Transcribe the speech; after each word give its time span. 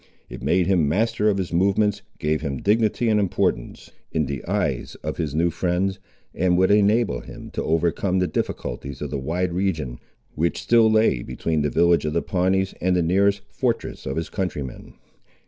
It 0.29 0.41
made 0.41 0.65
him 0.65 0.89
master 0.89 1.29
of 1.29 1.37
his 1.37 1.53
movements, 1.53 2.01
gave 2.17 2.41
him 2.41 2.57
dignity 2.57 3.07
and 3.07 3.19
importance 3.19 3.91
in 4.11 4.25
the 4.25 4.43
eyes 4.45 4.95
of 5.03 5.17
his 5.17 5.35
new 5.35 5.51
friends, 5.51 5.99
and 6.33 6.57
would 6.57 6.71
enable 6.71 7.19
him 7.19 7.51
to 7.51 7.63
overcome 7.63 8.17
the 8.17 8.25
difficulties 8.25 8.99
of 9.03 9.11
the 9.11 9.19
wide 9.19 9.53
region 9.53 9.99
which 10.33 10.59
still 10.63 10.89
lay 10.91 11.21
between 11.21 11.61
the 11.61 11.69
village 11.69 12.05
of 12.05 12.13
the 12.13 12.23
Pawnees 12.23 12.73
and 12.81 12.95
the 12.95 13.03
nearest 13.03 13.41
fortress 13.51 14.07
of 14.07 14.15
his 14.15 14.29
countrymen. 14.31 14.95